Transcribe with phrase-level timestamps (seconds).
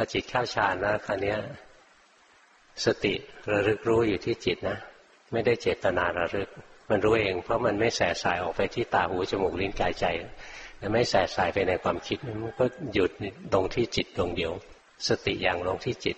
[0.00, 1.34] อจิตเข้าฌานแล้วคราวนี้
[2.84, 3.14] สติ
[3.50, 4.78] ระลึกรู้อยู่ที่จิตนะ
[5.32, 6.48] ไม่ได้เจตนาระลึก
[6.90, 10.06] มันรู้เอง เพราะมันไม่แสสายออกไปที่ตาหูจมูกลิ้นกายใจ
[10.78, 13.10] แล้วไม่แสสายไปในความคิดมันก็หยุด
[13.54, 14.52] ลงที่จิตดวงเดียว
[15.08, 16.16] สติอย่างลงที่จิต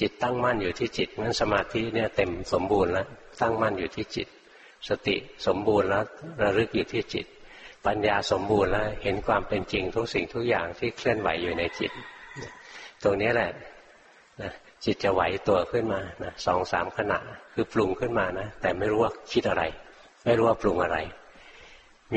[0.00, 3.06] จิตตั้งมั่นอยู่ที่จิตงั้นสมาธิเนี่ยเต็มสมบูรณ์แล้ว
[3.40, 4.28] ตั้งมั่นอยู่ที่จิต
[4.88, 5.16] สติ
[5.46, 6.04] สมบูรณ์แล้ว
[6.42, 7.26] ระลึกอยู่ที่จิต
[7.86, 11.92] ปัญญาสมบูรณ์แล้วเห็นความเป็นจริงทุกสิ่งทุกอย่างที่เคลื่อนไหวอยู่ในจิต
[13.04, 13.50] ตรงนี้แหละ
[14.42, 14.52] นะ
[14.84, 17.18] จิตจะไหวตัวขึ้นมานะสองสามขณะ
[17.54, 19.62] คือปรุงขึ้นมานะแต่ไม่รู้ว่าคิดอะไร
[20.24, 20.98] ไม่รู้ว่าปรุงอะไร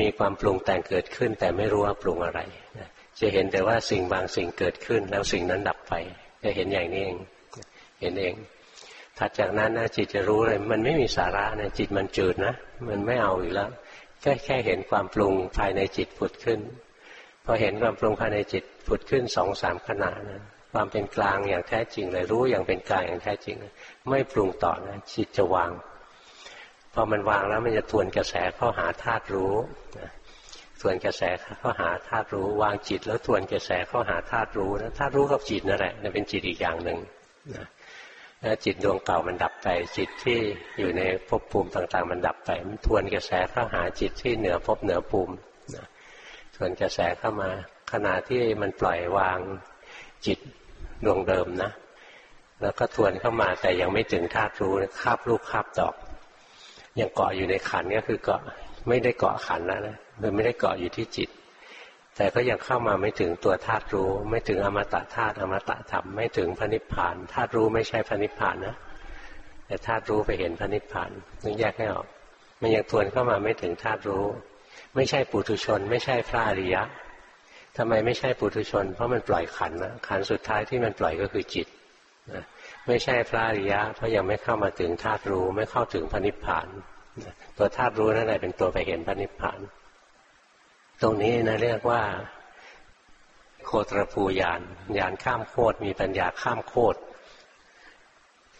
[0.04, 2.40] ีความปรุงแต่งเกิดขึ้น แต่ไม่รู้ว่าปรุงอะไร
[2.78, 2.88] นะ
[3.20, 5.94] จะเห็นแต่ว่าสิ่งบางสิ่งเกิดขึ้น แล้วสิ่งนั้นดับไป
[6.42, 7.18] จะเห็นอย่างนี้เอง
[8.00, 8.34] เห็นเอง
[9.18, 12.54] ถัดจากนั้นนะจิตจะรู้เลย มันไม่มีสาระนะจิตมันจืดนะ
[12.88, 13.70] มันไม่เอาอีกแล้ว
[14.20, 16.60] แค่แค่เห็นความปรุงภายในจิตผุดขึ้น
[17.44, 23.56] พอเห็นความปรุงภายในจิตผุดขึ้นสองสามขณะนะ ความเป็นกลางอย่างแท้จริงเลยรู้อย่างเป็นกลางอย่างแท้จริง
[24.10, 25.70] ไม่ปรุงต่อนะจิตจะวาง
[26.94, 29.54] พอมันวางแล้วมันจะทวนกระแสเข้าหาธาตุรู้
[30.80, 36.98] ทวนกระแสเข้าหาธาตุรู้ วางจิตแล้วทวนกระแสเข้าหาธาตุรู้นะธาตุรู้กับจิตนั่นแหละเป็นจิตอีกอย่างหนึ่ง
[37.56, 37.66] นะ
[38.64, 40.38] จิตดวงเก่ามันดับไป จิตที่
[40.78, 45.34] อยู่ในภพภูมิต่างๆ มันดับไป มันทวนกระแสเข้าหาจิตที่เหนือภพเหนือภูมิ
[45.74, 45.86] นะ
[46.56, 47.50] ทวนกระแสเข้ามา
[47.92, 49.38] ขณะที่มันปล่อยวาง
[50.26, 50.38] จิต
[51.04, 51.70] ดวงเดิมนะ
[52.62, 55.94] แล้วก็ทวนเข้ามาแต่ยังไม่ถึงธาตุรู้คาบลูกคาบดอก
[57.00, 58.40] ยังเกาะอยู่ในขันก็คือเกาะ
[58.88, 61.28] ไม่ได้เกาะขันแล้วนะมันไม่ได้เกาะอยู่ที่จิต
[62.16, 68.76] แต่ก็ยังเข้ามาไม่ถึงตัวธาตุรู้ ไม่ถึงอมตะธาตุอมตะธรรมไม่ถึงพระนิพพานธาตุรู้ไม่ใช่พระนิพพานนะ
[69.66, 71.10] แต่ธาตุรู้ไปเห็นพระนิพพาน
[71.42, 72.06] ต้องแยกให้ออก
[72.60, 74.24] มันยังทวนเข้ามาไม่ถึงธาตุรู้
[74.94, 76.82] ไม่ใช่ปุถุชน ไม่ใช่พระอริยะ
[77.76, 81.66] ทำไมไม่ใช่ปุถุชน เพราะมันปล่อยขันนะขันสุดท้ายที่มันปล่อยก็คือจิต
[82.32, 82.44] นะ
[82.86, 86.68] ไม่ใช่พระอริยะ เพราะยังไม่เข้ามาถึงธาตุรู้ไม่เข้าถึงพระนิพพาน
[87.56, 89.60] ตัวธาตุรู้นั่นแหละเป็นตัวไปเห็นพระนิพพาน
[91.02, 92.02] ตรงนี้นะเรียกว่า
[93.66, 94.60] โคตรภูยาน
[94.98, 96.98] ยานข้ามโคตรมีปัญญาข้ามโคตร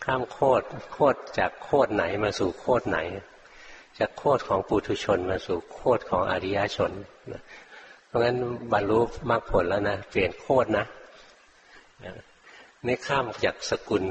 [0.05, 2.99] ข้ามโคตรโคตรจากโคตรไหนมาสู่โคตรไหน
[3.99, 6.93] จากโคตรของปุถุชนมาสู่โคตรของอริยชน
[8.13, 8.39] เพราะงั้น
[8.73, 9.01] บรรลุ
[9.31, 10.85] มรรคผลแล้วนะเปลี่ยนโคตรนะ
[12.87, 14.03] นี่ข้ามจากสกุล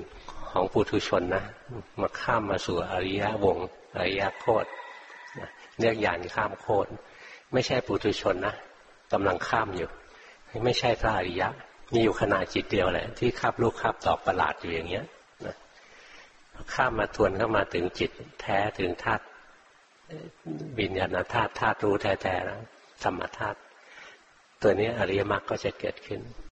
[0.51, 1.43] ของปุถุชนนะ
[2.01, 3.57] มาข้ามมาสู่อริยวง
[3.97, 4.67] อริยโคตร
[5.79, 6.89] เรียกยานข้ามโคตร
[7.53, 8.55] ไม่ใช่ปุถุชนนะ
[9.13, 9.89] กำลังข้ามอยู่
[10.65, 11.49] ไม่ใช่พระอริยะ
[11.93, 15.05] มีอยู่ขนาดจิตเดียวแหละ ที่คาบลูกคาบตอบประหลาดอยู่อย่างเงี้ย
[15.45, 15.55] นะ
[16.73, 18.11] ข้ามมาทวนเข้ามาถึงจิต
[18.41, 19.23] แท้ถึงธาตุ
[20.77, 22.61] บิญญาณธาตุธาตุรู้แท้ๆแล้ว
[23.03, 23.59] ธรรมธาตุ
[24.61, 26.21] ตัวนี้อริยมรรคก็จะเกิดขึ้น